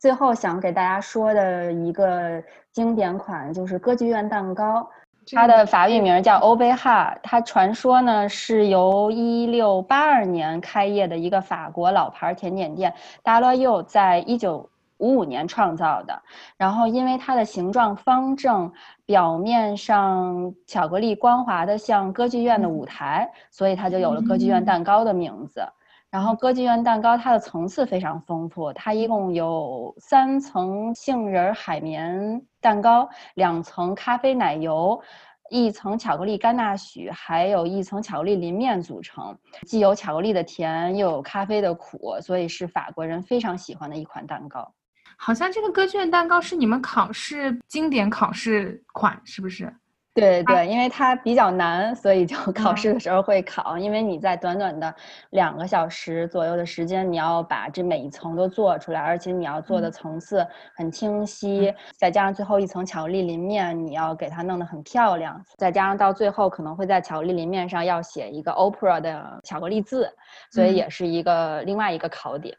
[0.00, 4.88] 最后想给大家说的一个经典款就是歌剧院蛋糕。
[5.32, 16.22] 它的法语名叫欧贝哈，它传说呢是由一六八二年开业的一个法国老牌甜点店达洛柚在一九五五年创造的。
[16.56, 18.72] 然后因为它的形状方正，
[19.06, 25.66] 表面上巧克力光滑的像歌剧院的舞台，所以它就有了歌剧院蛋糕的名字。
[26.10, 34.98] 然后歌剧院蛋糕它的层次非常丰富，它一共有三层杏仁海绵蛋糕，两层咖啡奶油，
[35.50, 44.72] 一层巧克力甘纳许，还有一层巧克力淋面组成，既有巧克力的甜，又有咖啡的苦，所以是法国人非常喜欢的一款蛋糕。
[45.18, 49.74] 好像这个歌剧院蛋糕是你们考试经典考试款，是不是？
[50.18, 53.78] 对对，因为它比较难，所以就 考试的时候会考。
[53.78, 54.94] 因为你在短短的
[55.30, 70.10] 两个小时左右的时间，你要把这每一层都做出来，而且你要做的层次很清晰，再加上最后一层巧克力淋面，你要给它弄得很漂亮，再加上到最后可能会在巧克力淋面上要写一个 opera 的巧克力字，
[70.50, 72.56] 所以也是一个另外一个考点。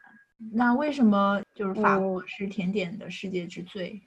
[0.52, 4.00] 那为什么就是法国是甜点的世界之最？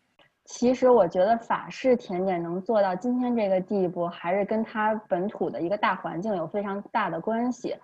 [0.45, 7.75] 其实我觉得法式甜点能做到今天这个地步，还是跟它本土的一个大环境有非常大的关系。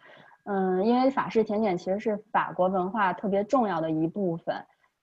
[0.43, 4.55] 嗯，因为法式甜点其实是法国文化特别重要的一部分。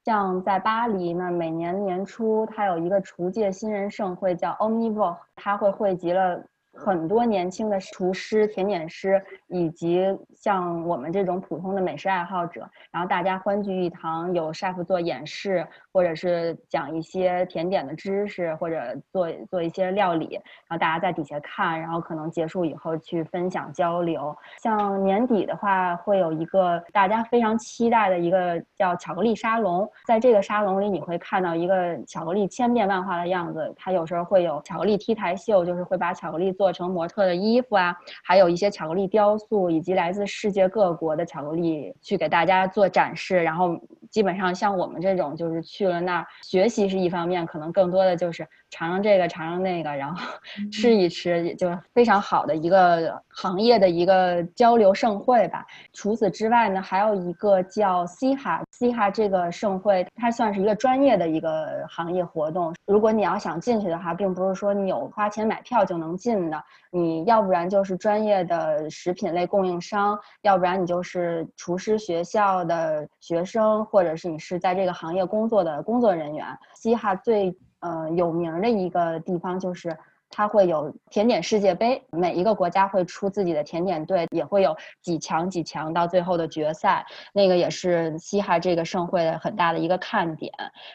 [0.04, 6.42] 像在巴黎呢，每年年初它有一个厨界新人盛会，叫 Omnivore，它会汇集了。
[6.78, 15.66] 很多年轻的厨师、甜点师，以及像我们这种普通的美食爱好者，然后大家欢聚一堂，有 chef 做演示，
[15.96, 18.78] 或者是讲一些甜点的知识，或者
[19.10, 20.34] 做做一些料理，
[20.68, 24.36] 然后大家在底下看，然后可能结束以后去分享交流。
[24.62, 33.74] 像年底的话，会有一个大家非常期待的一个叫巧克力沙龙，在这个沙龙里，你会看到一个巧克力千变万化的样子。
[33.76, 36.72] 它有时候会有巧克力 T 台秀，就是会把巧克力做。
[36.76, 43.42] 成模特的衣服啊，还有一些巧克力雕塑，以及来自世界各国的巧克力去给大家做展示。
[43.42, 43.80] 然后
[44.10, 48.46] 基本上像我们这种，就是去了那儿学习是一方面，可能更多的就是。
[48.76, 50.22] 尝尝这个，尝尝那个，然后
[50.70, 55.64] 吃一吃，也就非常好的一个行业的一个交流盛会吧。
[55.94, 62.74] 除此之外呢，还有一个叫西哈西哈这个盛会，它算是一个专业的一个行业活动。
[62.84, 76.46] 如果你要想进去的话，并不是说你有花钱买票就能进的，你要不然就是专业的食品类供应商，要不然你就是厨师学校的学生，或者是你是在这个行业工作的工作人员。
[76.74, 77.56] 西哈最。
[77.80, 79.96] 呃，有名的一个地方就是
[80.28, 90.52] 它会有甜点世界杯，每一个国家会出自己的甜点队，也会有几强几强到最后的决赛，那个也是西哈这个盛会的很大的一个看点。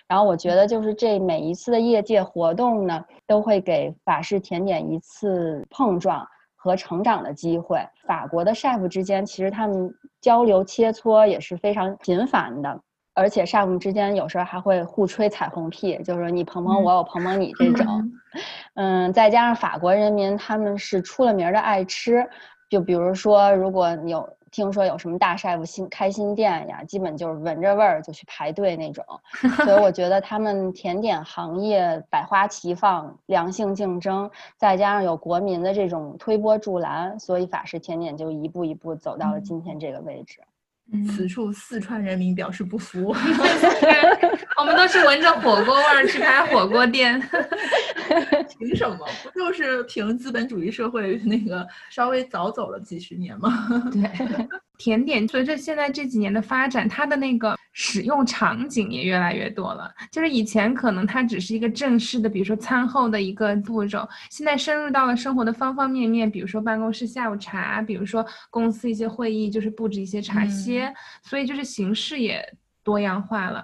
[0.08, 7.80] 然后我觉得就是这每一次的业界活动呢，都会给法式甜点一次碰撞和成长的机会。
[8.06, 12.82] 法国的 chef 之间其实他们交流切磋也是非常频繁的。
[13.14, 18.12] 而且 chef 之间有时候还会互吹彩虹屁，就是你捧捧我，我捧捧你这种。
[18.76, 22.26] 嗯，再加上法国人民他们是出了名的爱吃，
[22.70, 29.04] 就比如说，如果有听说有什么大 chef 新开新店呀，基本就是闻着味儿就去排队那种。
[29.66, 40.40] 所以我觉得他们甜点行业百花齐放，良性竞争，再加上有国民的这种推波助澜，所以法式甜点就一步一步走到了今天这个位置。
[41.08, 43.16] 此处四川人民表示不服，
[44.58, 47.20] 我们都是闻着火锅味儿去开火锅店，
[48.60, 48.98] 凭什么？
[49.24, 53.68] 不就是凭资本主义社会那个稍微早走了几十年吗？
[53.92, 54.02] 对，
[54.78, 59.92] 甜点随着现在这几年的发展，它的那个使用场景也越来越多了。
[60.12, 72.42] 就是以前可能它只是一个正式的，比如说餐后的一个步骤，现在深入到了生活的方方面面，比如说办公室下午茶，比如说公司一些会议，就是布置一些茶歇，所以就是形式也
[72.84, 73.64] 多样化了。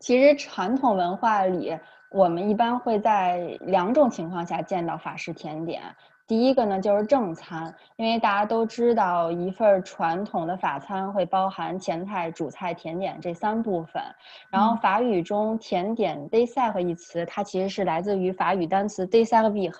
[0.00, 1.76] 其实传统文化里，
[2.12, 5.82] 我们一般会在两种情况下见到法式甜点。
[6.26, 14.02] 第一个呢，就是正餐，因为大家都知道，一份传统的法餐会包含前菜、主菜、甜点这三部分。
[14.50, 19.72] 然后法语中“甜点 dessert” 一词，它其实是来自于法语单词 “desservir”，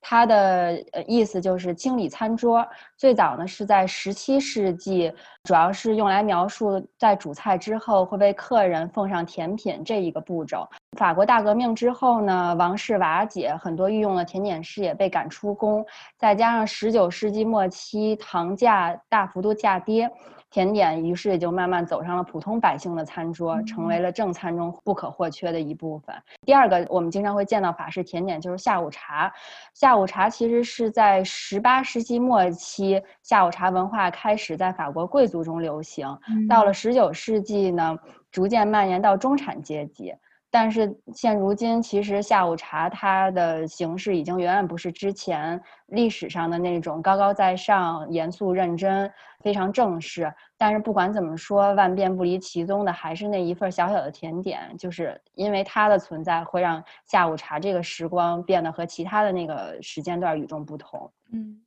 [0.00, 2.66] 它的呃意思就是清理餐桌。
[2.96, 5.12] 最早呢是在十七世纪，
[5.44, 10.68] 主要是用来描述在主菜之后会为客人奉上甜品这一个步骤。
[10.96, 15.84] 法国大革命之后呢，王室瓦解，很多御用的甜点师也被赶出宫。
[16.16, 20.08] 再加上十九世纪末期糖价大幅度下跌，
[20.52, 26.14] 甜点于是也就慢慢走上了普通百姓的餐桌，成为了正餐中不可或缺的一部分。
[26.44, 29.32] 第二个，我们经常会见到法式甜点就是下午茶。
[29.72, 36.06] 下午茶其实是在十八世纪末期，下午茶文化开始在法国贵族中流行，
[36.46, 37.98] 到了十九世纪呢，
[38.30, 40.14] 逐渐蔓延到中产阶级。
[40.54, 49.10] 但是现如今，其实下午茶它的形式已经远远不是之前历史上的那种高高在上、严肃认真、
[49.40, 50.30] 非常正式。
[50.58, 61.10] 但是不管怎么说，万变不离其宗的还是那一份小小的甜点，就是因为它的存在，会让下午茶这个时光变得和其他的那个时间段与众不同。
[61.32, 61.62] 嗯，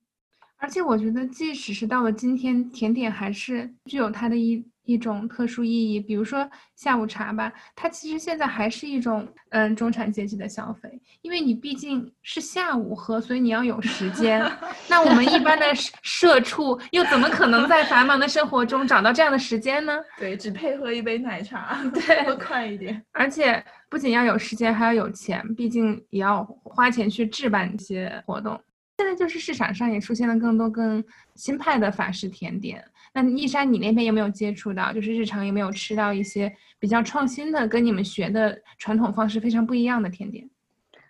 [0.66, 4.66] 而且我觉得，即使是到了今天，甜点还是具有它的一。
[4.88, 14.40] 一种特殊意义，比如说下午茶吧，它其实现在还是一种嗯中产阶级的消费，因为你毕竟是下午喝，所以你要有时间。
[14.88, 15.66] 那我们一般的
[16.04, 19.92] 社畜又怎么可能在繁忙的生活中找到这样的时间呢？
[20.20, 23.04] 对，只配喝一杯奶茶， 对，快一点。
[23.12, 28.62] 而且不仅要有时间，还要有钱，毕竟也要花钱去置办一些活动。
[28.98, 31.04] 现在就是市场上也出现了更多更
[31.36, 32.84] 新派的法式甜点。
[33.14, 34.92] 那一山，你那边有没有接触到？
[34.94, 40.50] 就是日常有没有吃到一些比较创新的，跟你们学的传统方式非常不一样的甜点？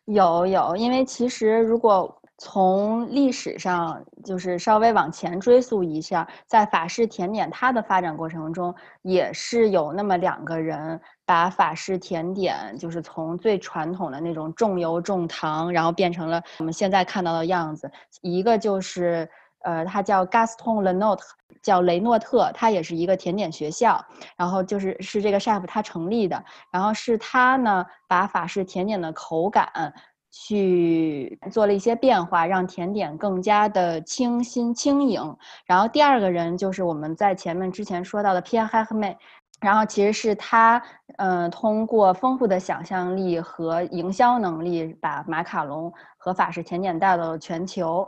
[0.05, 17.91] 有有，因为其实如果从历史上就是稍微往前追溯一下，在法式甜点它的发展过程中，也是有那么两个人把法式甜点就是从最传统的那种重油重糖，然后变成了我们现在看到的样子。
[18.21, 19.29] 一个就是。
[19.65, 23.99] 呃，他叫 Gaston Le n o t e 叫雷诺特，他也是一个甜点学校，
[24.37, 29.91] 然后就是是这个 chef 他成立的，然后是他呢把法式甜点的口感
[30.37, 35.37] 去做了一些变化，让甜点更加的清新轻盈。
[35.65, 39.15] 然后第二个人就是我们在前面之前说到的 Pierre Hermé，
[39.61, 40.83] 然后其实是他，
[41.15, 48.07] 嗯，通过丰富的想象力和营销能力，把马卡龙和法式甜点带到了全球。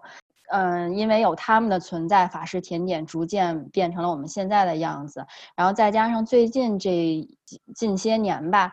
[0.49, 5.25] 嗯，因为有他们的存在，法式甜点逐渐变成了我们现在的样子。
[5.55, 7.25] 然后再加上最近这
[7.73, 8.71] 近些年吧，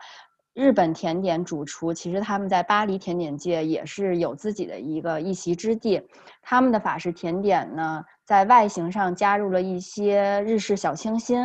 [0.55, 6.01] 日本甜点主厨其实他们在巴黎甜点界也是有自己的一个一席之地。
[6.40, 11.38] 他们的法式甜点呢，在外形上加入了一些日式小清新，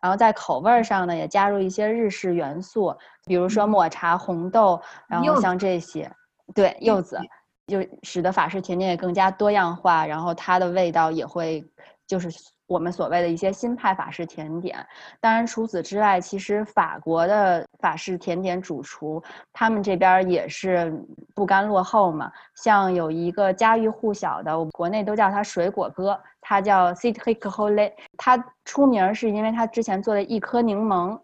[0.00, 2.96] 然后在口味上呢也加入一些日式元素，
[3.26, 6.10] 比如说抹茶、红豆，然后像这些，
[6.54, 7.18] 对柚子。
[7.66, 11.64] 就使得法式甜点也更加多样化，然后它的味道也会，
[12.06, 12.28] 就是
[12.74, 14.84] 我们所谓的一些新派法式甜点。
[15.20, 20.92] 当然，除此之外，其实法国的法式甜点主厨他们这边也是
[21.36, 22.32] 不甘落后嘛。
[22.56, 31.20] 像有一个家喻户晓的，我们国内都叫他水果哥，他叫 Citrik Hole，他出名是因为他之前做的一颗柠檬，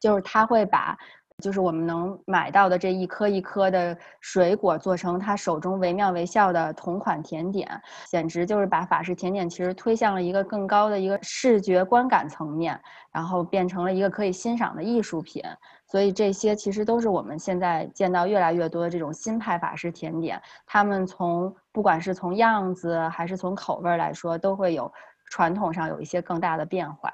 [0.00, 0.98] 就是他会把。
[1.42, 7.68] 就是我们能买到的这一颗一颗的水果，做成他手中惟妙惟肖的同款甜点，
[8.08, 15.42] 简直就是把法式甜点其实推向了一个更高的一个视觉观感层面，然后变成了一个可以欣赏的艺术品。
[15.84, 24.90] 所以这些其实都是我们现在见到越来越多的这种新派法式甜点，他们从不管是从样子还是从口味来说，都会有
[25.26, 27.12] 传统上有一些更大的变化。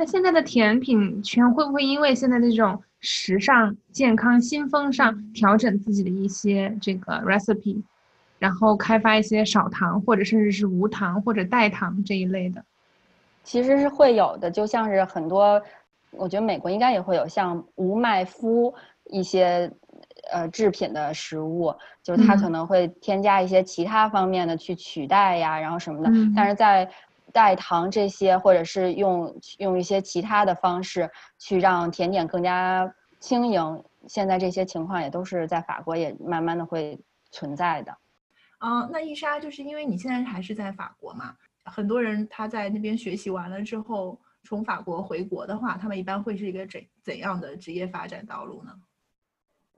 [0.00, 2.82] 那现在的甜品圈会不会因为现在的这种？
[3.02, 7.82] 时尚、健康、新风尚，调整自己的一些这个 recipe，
[8.38, 12.62] 然后开发一些少糖或者甚至是无糖或者代糖这一类的，
[13.42, 14.50] 其实是会有的。
[14.50, 15.62] 就像是很多，
[16.10, 18.74] 我觉得美国应该也会有像无麦麸
[19.06, 19.70] 一些
[20.30, 26.10] 呃制品的食物，就是它可能会添加一些其他方面的去取代呀，然后什么的。
[26.36, 26.90] 但是在
[27.32, 33.84] 代糖这些，或者是用用一些其他的方式去让甜点更加轻盈。
[34.06, 36.98] 现在这些情况也都是在法国也慢慢的会
[37.30, 37.96] 存在的。
[38.60, 48.72] 嗯，那伊莎就是因为你现在还是在法国嘛，很多人他在那边学习完了之后，从法国回国的话，他们一般会是一个怎怎样的职业发展道路呢？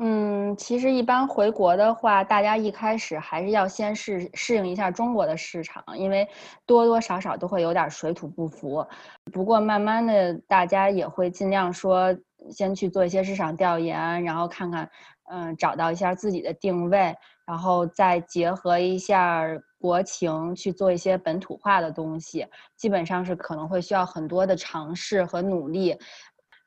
[0.05, 6.29] 嗯，其实一般回国的话，大家一开始还是要先适适应一下中国的市场，因为
[6.67, 8.85] 多多少少都会有点水土不服。
[9.33, 12.13] 不过慢慢的，大家也会尽量说，
[12.51, 14.91] 先去做一些市场调研，然后看看，
[15.31, 17.15] 嗯，找到一下自己的定位，
[17.47, 19.45] 然后再结合一下
[19.79, 22.45] 国情去做一些本土化的东西。
[22.77, 25.97] 基本上是可能会需要很多的尝试和努力。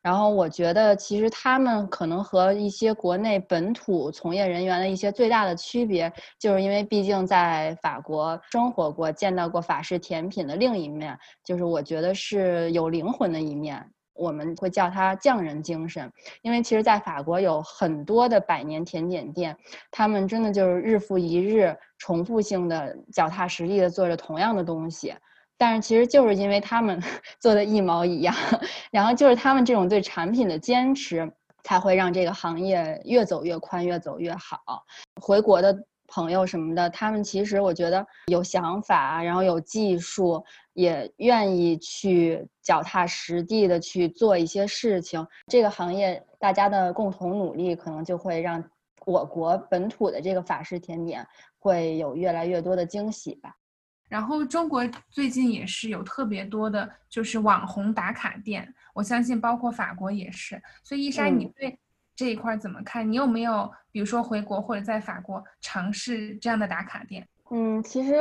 [0.05, 13.83] 然后我觉得，其实他们可能和一些国内本土从业人员的一些最大的区别，就是因为毕竟在法国生活过，见到过法式甜品的另一面，就是我觉得是有灵魂的一面。
[14.13, 16.09] 我们会叫它匠人精神，
[16.43, 19.57] 因为其实，在法国有很多的百年甜点店，
[19.89, 25.15] 他们真的就是日复一日、重复性的、脚踏实地的做着同样的东西。
[25.57, 27.01] 但是其实就是因为他们
[27.39, 28.35] 做的一毛一样，
[28.91, 31.31] 然后就是他们这种对产品的坚持，
[31.63, 34.83] 才会让这个行业越走越宽，越走越好。
[35.21, 35.75] 回国的
[36.07, 40.43] 朋友什么的，他们其实我觉得有想法，然后有技术，
[40.73, 45.25] 也愿意去脚踏实地的去做一些事情。
[45.47, 48.63] 这个行业大家的共同努力，可能就会让
[49.05, 51.25] 我国本土的这个法式甜点
[51.57, 53.55] 会有越来越多的惊喜吧。
[54.07, 60.61] 然后中国最近也是有特别多的，就是网红打卡店，我相信包括法国也是。
[60.83, 61.77] 所以伊莎，你对
[62.15, 63.09] 这一块怎么看？
[63.11, 67.27] 你有没有比如说回国或者在法国尝试这样的打卡店？
[67.51, 68.15] 嗯，其实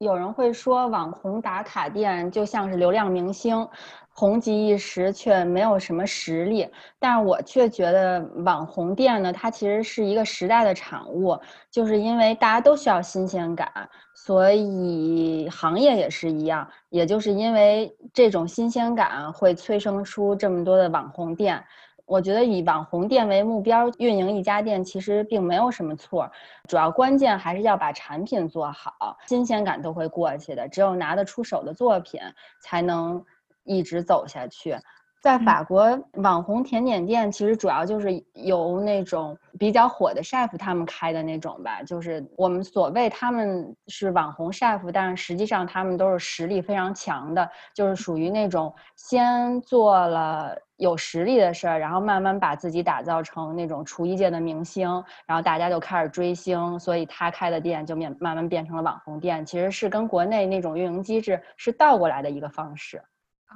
[0.00, 3.68] 有人会说网红打卡店就像是流量明星。
[4.12, 6.66] 红极一时却没有什么实力，
[6.98, 11.38] 但我却觉得网红店呢，它其实是一个时代的产物，
[11.70, 13.70] 就是因为大家都需要新鲜感，
[14.14, 21.62] 所以行业也是一样，也就是因为这种新鲜感会催生出这么多的网红店。
[22.10, 26.28] 我觉得以网红店为目标运营一家店其实并没有什么错，
[26.68, 32.20] 主要关键还是要把产品做好，新鲜感都会过去的，只有拿得出手的作品
[32.60, 33.24] 才能。
[33.62, 34.74] 一直走下去，
[35.20, 54.88] 在法国网红甜点店其实主要就是由那种比较火的 chef 他们开的那种吧，就是我们所谓他们是网红 chef，但是实际上他们都是实力非常强的，就是属于那种先做了有实力的事儿，然后慢慢把自己打造成那种厨艺界的明星，
[55.26, 63.02] 然后大家就开始追星，所以他开的店就变慢慢变成了网红店，其实是跟国内那种运营机制是倒过来的一个方式。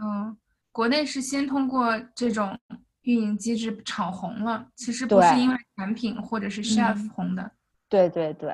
[0.03, 0.37] 嗯，
[0.75, 2.59] 国内是先通过这种
[3.03, 7.49] 运营机制炒红了，其实不是因为产品或者是 chef 红的。
[7.89, 8.51] 对对对。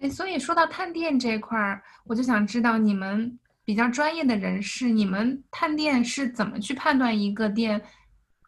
[0.00, 7.80] 哎，所以说到探店这块儿，我就想知道你们比较专业的人士，你们探店是怎么去判断一个店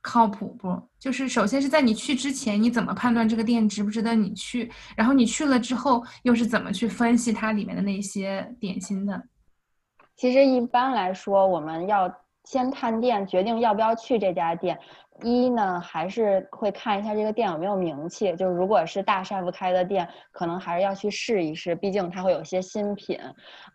[0.01, 0.89] 靠谱不？
[0.99, 4.69] 就是首先是在你去之前，你怎么判断这个店值不值得你去？
[4.97, 9.23] 然后你去了之后，又是怎么去分析它里面的那些点心的？
[10.17, 12.13] 其实一般来说，我们要
[12.45, 14.79] 先探店，决定要不要去这家店。
[15.23, 18.35] 一呢，还是会看一下这个店有没有名气。
[18.35, 23.19] 就是如果是大 chef 开的店，可能还是要去试一试，毕竟它会有些新品。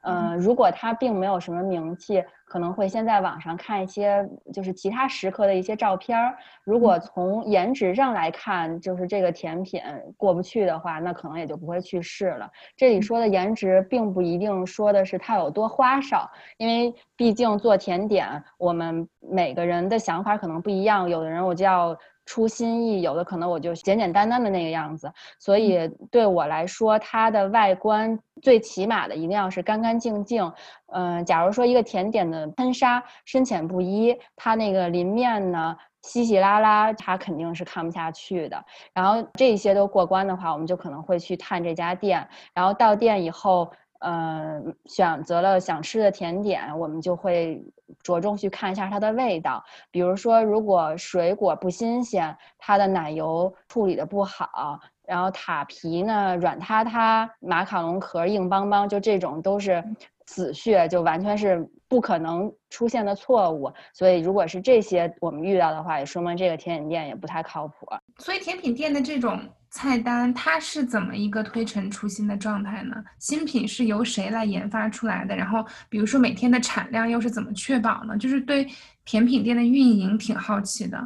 [0.01, 2.23] 嗯，如果它并没有什么名气。
[2.47, 6.33] 可能会先在网上看一些，就是其他食客的一些照片儿。
[6.63, 9.81] 如果从颜值上来看，就是这个甜品
[10.15, 12.49] 过不去的话，那可能也就不会去试了。
[12.77, 21.09] 这里说的颜值，并不一定说的是它有多花哨，因为毕竟做甜点，我们每个人的想法可能不一样。
[21.09, 21.97] 有的人我就要。
[22.27, 30.53] 出新意，有的可能我就简简单单的那个样子，所以对我来说，它的外观最起码的一定要是干干净净。
[30.93, 38.63] 嗯，假如说一个甜点的喷砂深浅不一，它那个鳞面呢稀稀拉拉，它肯定是看不下去的。
[38.93, 42.27] 然后这些都过关的话，我们就可能会去探这家店。
[42.53, 43.71] 然后到店以后。
[43.99, 47.63] 嗯，选择了想吃的甜点，我们就会
[48.03, 49.63] 着重去看一下它的味道。
[49.89, 59.83] 比如说，如果水果不新鲜，它的奶油处理的不好，然后塔皮呢软塌塌，马卡龙壳硬邦邦，就这种都是
[60.27, 63.71] 死穴，就完全是不可能出现的错误。
[63.93, 67.87] 所以，如果是这些我们遇到的话，也说明这个甜点店也不太靠谱。
[68.19, 69.39] 所以，甜品店的这种。
[69.77, 72.95] 菜单它是怎么一个推陈出新的状态呢？
[73.19, 75.35] 新品是由谁来研发出来的？
[75.35, 78.17] 然后比如说每天的产量又是怎么确保呢？
[78.17, 78.67] 就是对
[79.05, 80.97] 甜品店的运营挺好奇的。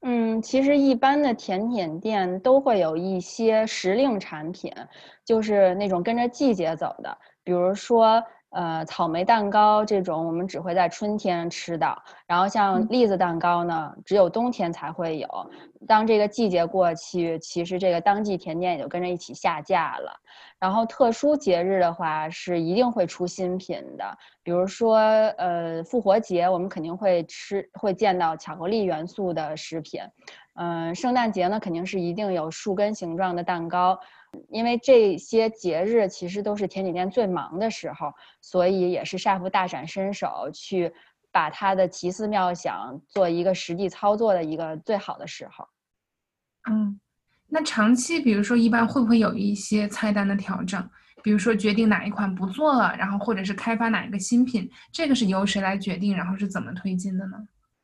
[0.00, 4.72] 嗯，其实一般的甜品店都会有一些时令产品，
[5.26, 8.24] 就是那种跟着季节走的，比如说。
[8.50, 11.96] 呃，草莓蛋糕这种我们只会在春天吃到，
[12.26, 15.28] 然后像栗子蛋糕呢，只有冬天才会有。
[15.86, 20.12] 当这个季节过去，其实这个当季甜点也就跟着一起下架了。
[20.58, 24.04] 然后特殊节日的话，是一定会出新品的，
[24.42, 30.00] 比如说呃复活节，我们肯定会吃会见到巧克力元素的食品。
[30.54, 33.98] 嗯，圣诞节呢，肯定是一定有树根形状的蛋糕。
[34.48, 40.92] 因为这些节日其实都是甜点店最忙的时候，所以也是 chef 大展身手去
[41.32, 45.66] 把他的奇思妙想做一个实际操作的一个最好的时候。
[46.70, 47.00] 嗯，
[47.48, 50.88] 那长期比如说一般会不会有一些菜单的调整？
[51.22, 56.16] 比如说决定哪一款不做了，然后或者是开发哪一个新品，这个是由谁来决定？
[56.16, 57.36] 然后是怎么推进的呢？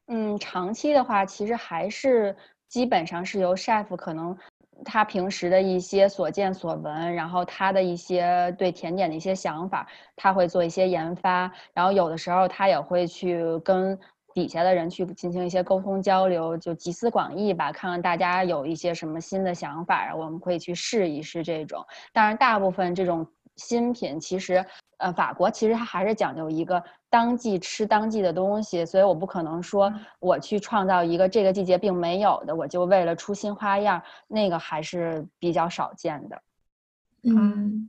[0.07, 2.34] 嗯，长期的话，其实还是
[2.68, 4.36] 基本上是由 chef 可能。
[4.84, 13.98] 他平时的一些所见所闻，然后他的一些对甜点的一些想法，他会做一些研发，然后有的时候他也会去跟
[14.34, 21.84] 底下的人去进行一些沟通交流，就集思广益吧，看看大家有一些什么新的想法，我们可以去试一试这种。
[22.12, 24.64] 当然，大部分这种新品其实。
[24.98, 26.82] 呃，法国其实它还是讲究一个
[27.16, 36.42] 当季吃当季的东西，所以我不可能说我去创造一个这个季节并没有的，我就为了出新花样，那个还是比较少见的。
[37.22, 37.88] 嗯，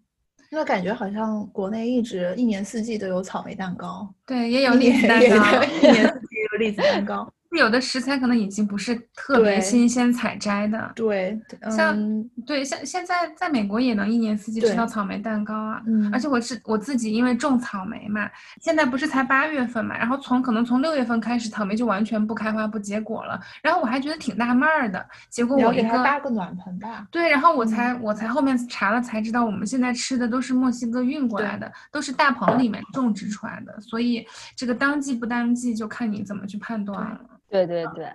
[0.49, 7.29] 那感觉好像国内一直一年四季都有草莓蛋糕，对，也有栗子蛋糕，一年四季有栗子蛋糕。
[7.55, 11.39] 有的食材可能已经不是特别新鲜采摘的，对，
[11.71, 15.81] 像对像现在在美国也能一年四季吃到草莓蛋糕啊，
[16.11, 18.29] 而且我是我自己因为种草莓嘛，
[18.59, 37.21] 现在不是才八月份嘛，然后从可能从六月份开始草莓就完全不开花不结果了，然后我还觉得挺纳闷儿的，结果我给它搭个暖盆吧，对，然后我才我才后面查了才知道，我们现在吃的都是墨西哥运过来的，都是大棚里面种植出来的，所以这个当季不当季就看你怎么去判断了。
[37.49, 38.11] 对对对，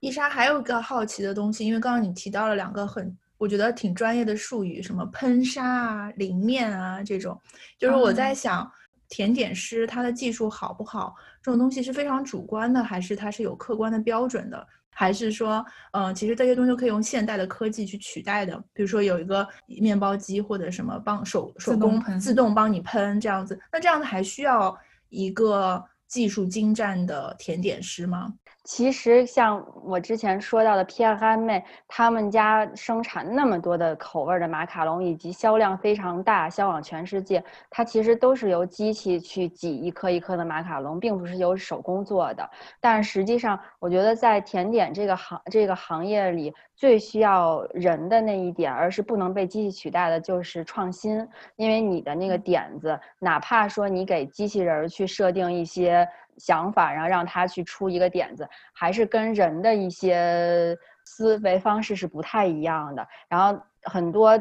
[0.00, 7.40] 伊莎还有一个好奇的东西，因为刚刚你提到了两个很我觉得挺专业的术语，什么喷砂啊、淋面啊这种，
[7.78, 8.70] 就是我在想，
[9.08, 14.66] 甜点师他的技术好不好，这种东西是非常主观的，还是它是有客观的标准的？
[14.94, 18.62] 还是说，嗯，其实这些东西可以用现代的科技去取代的？
[18.74, 24.78] 比如说有一个面包机或者什么帮手手工自动帮你喷这样子，那这样子还需要
[25.08, 28.34] 一个技术精湛的甜点师吗？
[28.64, 42.48] 其实像我之前说到的 p r m 妹，他们家生产那么多的口味的马卡龙，以及销量非常大，销往全世界，它其实都是由机器去挤一颗一颗的马卡龙，并不是由手工做的。
[42.80, 51.28] 但实际上，我觉得在甜点这个行这个行业里，最需要人的那一点，而是不能被机器取代的，就是创新。
[51.56, 56.08] 因为你的那个点子，哪怕说你给机器人去设定一些。
[56.38, 63.06] 想法，然后让他去出一个点子，还是跟人的一些思维方式是不太一样的。
[63.28, 64.38] 然后很多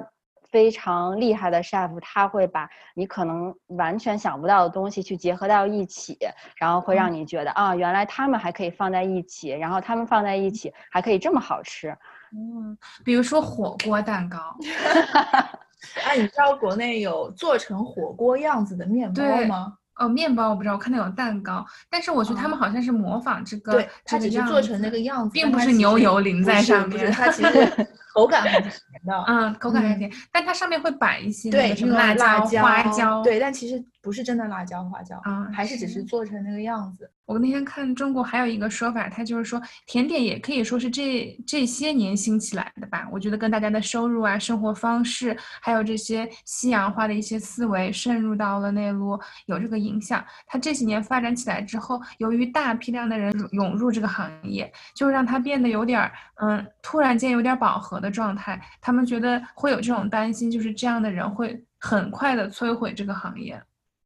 [0.49, 6.17] 非常厉害的 chef，他会把你可能完全想不到的东西去结合到一起，
[6.55, 11.97] 然后会让你觉得啊，原来他们还可以放在一起，然后他们放在一起还可以这么好吃。
[12.33, 14.37] 嗯，比如说火锅蛋糕。
[16.05, 19.77] 哎，你知道国内有做成火锅样子的面包吗？
[19.95, 27.69] 哦，面包我不知道，我看到有蛋糕，但是我觉得他们好像是模仿这个，对，它只是做成那个样子，并不是牛油淋在上面，它其实
[28.13, 37.09] 口感还是甜的，嗯，口感还是甜，但它上面会摆一些对什么辣椒、花椒，对，但其实不是真的辣椒、花椒啊，还是只是做成那个样子。
[37.25, 43.07] 我那天看中国还有一个说法，它就是说甜点也可以说是这这些年兴起来的吧。
[43.09, 50.21] 我觉得跟大家的收入啊、生活方式，还有这些西洋化的一些思维渗入到了内陆，有这个影响。
[50.45, 58.59] 它这几年发展起来之后，由于大批量的人涌入这个行业，就让它变得有点儿嗯，突然间有点饱和的状态。
[58.81, 63.61] 他们觉得会有这种担心，就是这样的人会很快的摧毁这个行业。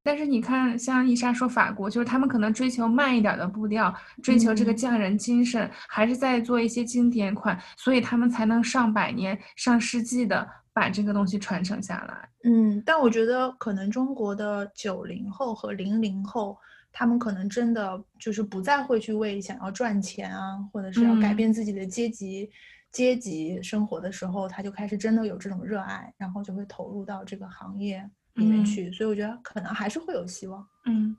[0.06, 3.92] 但是你看，像伊莎说法国，就是他们可能追求慢一点的步调，
[4.22, 12.30] 追求这个匠人精神，还是在做一些经典款，所以他们才能上百年、上世纪的把这个东西传承下来。
[12.44, 16.56] 嗯，但我觉得可能中国的九零后和零零后，
[16.92, 22.52] 他们可能真的就是不再会去为想要赚钱啊，或者是要改变自己的阶级。
[22.92, 28.92] 阶级生活的时候，他就开始真的有这种热爱，然后就会投入到这个行业里面去。
[28.92, 30.66] 所以我觉得可能还是会有希望。
[30.86, 31.16] 嗯。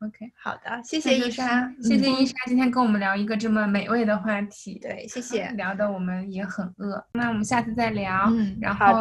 [0.00, 4.78] OK，好的，谢谢伊莎，谢谢伊莎今天跟我们聊一个这么美味的话题。
[4.78, 7.02] 对，谢谢，聊的我们也很饿。
[7.14, 8.26] 那我们下次再聊。
[8.30, 9.00] 嗯，然后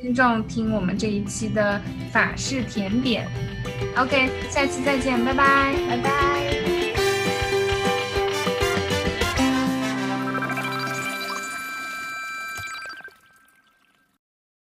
[0.00, 1.80] 听众听我们这一期的
[2.12, 3.26] 法式甜点。
[3.96, 6.55] OK，下期再见，拜拜，拜拜。